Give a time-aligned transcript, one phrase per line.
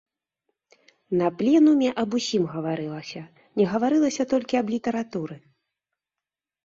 [1.19, 3.21] На пленуме аб усім гаварылася,
[3.61, 5.35] не гаварылася толькі аб літаратуры.